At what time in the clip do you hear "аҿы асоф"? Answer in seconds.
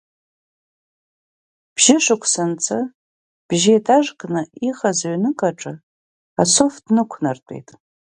5.49-6.73